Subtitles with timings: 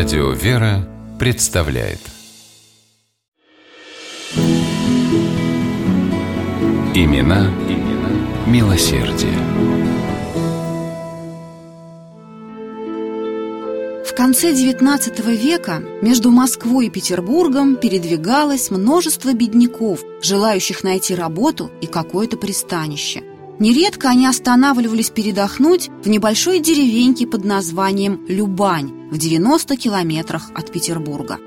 [0.00, 1.98] Радио «Вера» представляет
[6.94, 9.36] Имена, имена милосердие.
[14.06, 21.86] В конце XIX века между Москвой и Петербургом передвигалось множество бедняков, желающих найти работу и
[21.86, 23.22] какое-то пристанище.
[23.60, 31.38] Нередко они останавливались передохнуть в небольшой деревеньке под названием Любань в 90 километрах от Петербурга.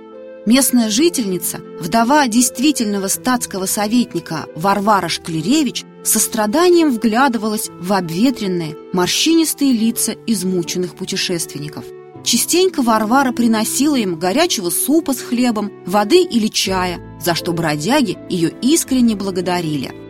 [0.45, 10.13] Местная жительница, вдова действительного статского советника Варвара Шклеревич, со страданием вглядывалась в обветренные, морщинистые лица
[10.27, 11.85] измученных путешественников.
[12.23, 18.53] Частенько Варвара приносила им горячего супа с хлебом, воды или чая, за что бродяги ее
[18.61, 19.91] искренне благодарили–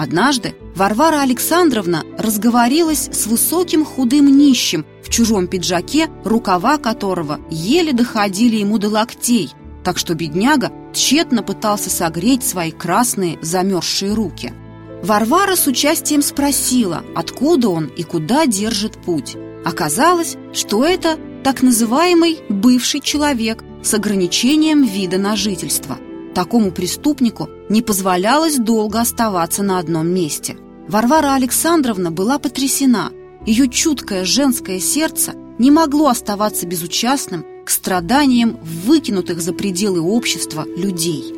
[0.00, 8.56] Однажды Варвара Александровна разговорилась с высоким худым нищим в чужом пиджаке, рукава которого еле доходили
[8.56, 9.52] ему до локтей,
[9.84, 14.54] так что бедняга тщетно пытался согреть свои красные замерзшие руки.
[15.02, 19.36] Варвара с участием спросила, откуда он и куда держит путь.
[19.66, 25.98] Оказалось, что это так называемый бывший человек с ограничением вида на жительство–
[26.34, 30.56] Такому преступнику не позволялось долго оставаться на одном месте.
[30.90, 33.12] Варвара Александровна была потрясена.
[33.46, 41.32] Ее чуткое женское сердце не могло оставаться безучастным к страданиям выкинутых за пределы общества людей.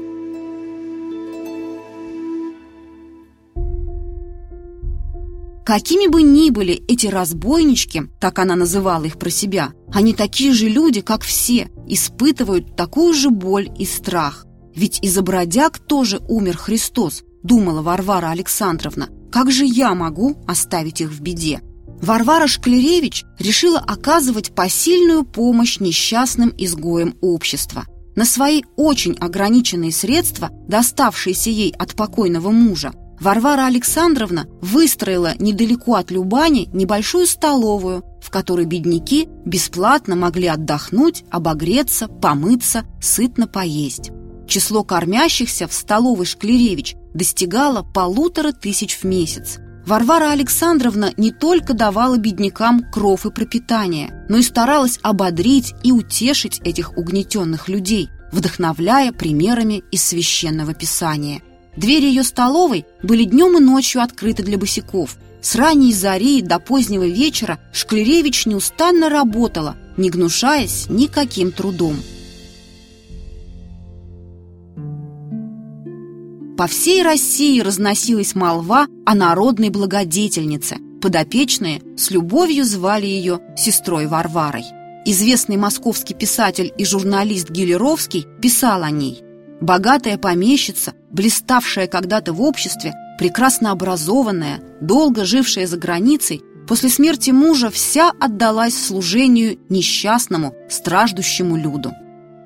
[5.67, 10.71] Какими бы ни были эти разбойнички, так она называла их про себя, они такие же
[10.71, 14.47] люди, как все, испытывают такую же боль и страх.
[14.75, 19.09] Ведь из-за бродяг тоже умер Христос, думала Варвара Александровна.
[19.31, 21.61] Как же я могу оставить их в беде?
[22.01, 27.87] Варвара Шклеревич решила оказывать посильную помощь несчастным изгоям общества.
[28.17, 36.11] На свои очень ограниченные средства, доставшиеся ей от покойного мужа, Варвара Александровна выстроила недалеко от
[36.11, 44.11] Любани небольшую столовую, в которой бедняки бесплатно могли отдохнуть, обогреться, помыться, сытно поесть.
[44.49, 49.59] Число кормящихся в столовой Шклеревич достигало полутора тысяч в месяц.
[49.87, 56.61] Варвара Александровна не только давала беднякам кров и пропитание, но и старалась ободрить и утешить
[56.65, 61.43] этих угнетенных людей, вдохновляя примерами из священного писания.
[61.77, 65.17] Двери ее столовой были днем и ночью открыты для босиков.
[65.41, 71.97] С ранней зари до позднего вечера Шклеревич неустанно работала, не гнушаясь никаким трудом.
[76.63, 80.77] По всей России разносилась молва о народной благодетельнице.
[81.01, 84.63] Подопечные с любовью звали ее сестрой Варварой.
[85.05, 89.25] Известный московский писатель и журналист Гелеровский писал о ней.
[89.61, 97.71] Богатая помещица, блиставшая когда-то в обществе, прекрасно образованная, долго жившая за границей, после смерти мужа
[97.71, 101.91] вся отдалась служению несчастному, страждущему люду.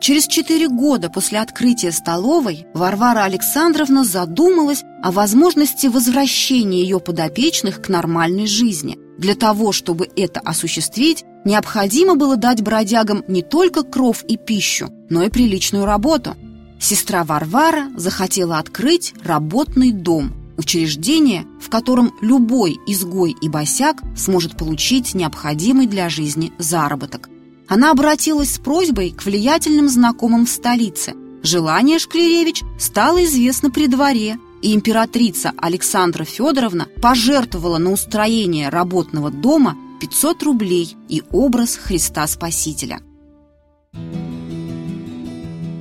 [0.00, 7.88] Через четыре года после открытия столовой Варвара Александровна задумалась о возможности возвращения ее подопечных к
[7.88, 8.98] нормальной жизни.
[9.18, 15.22] Для того, чтобы это осуществить, необходимо было дать бродягам не только кров и пищу, но
[15.22, 16.36] и приличную работу.
[16.78, 25.14] Сестра Варвара захотела открыть работный дом, учреждение, в котором любой изгой и босяк сможет получить
[25.14, 27.30] необходимый для жизни заработок–
[27.68, 31.14] она обратилась с просьбой к влиятельным знакомым в столице.
[31.42, 39.76] Желание Шклеревич стало известно при дворе, и императрица Александра Федоровна пожертвовала на устроение работного дома
[40.00, 43.00] 500 рублей и образ Христа Спасителя.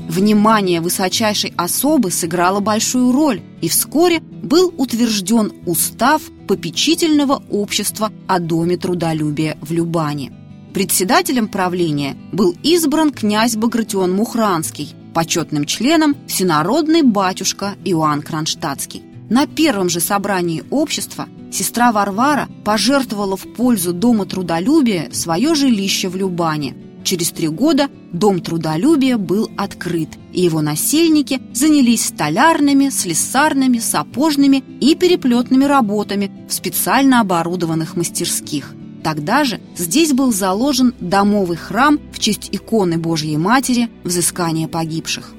[0.10, 8.78] Внимание высочайшей особы сыграло большую роль, и вскоре был утвержден устав попечительного общества о Доме
[8.78, 10.45] трудолюбия в Любане.
[10.76, 19.02] Председателем правления был избран князь Багратион Мухранский, почетным членом всенародный батюшка Иоанн Кронштадтский.
[19.30, 26.18] На первом же собрании общества сестра Варвара пожертвовала в пользу Дома трудолюбия свое жилище в
[26.18, 26.76] Любане.
[27.06, 34.94] Через три года Дом трудолюбия был открыт, и его насельники занялись столярными, слесарными, сапожными и
[34.96, 38.76] переплетными работами в специально оборудованных мастерских–
[39.06, 45.32] Тогда же здесь был заложен домовый храм в честь иконы Божьей Матери взыскания погибших.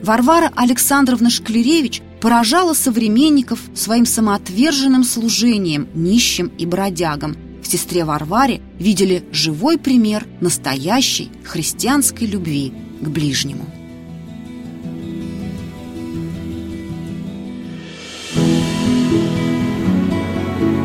[0.00, 7.36] Варвара Александровна Шклеревич поражала современников своим самоотверженным служением нищим и бродягам.
[7.64, 13.64] в сестре Варваре видели живой пример настоящей христианской любви к ближнему.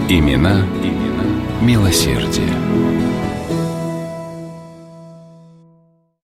[0.10, 1.29] Имена, имена
[1.62, 2.99] милосердие.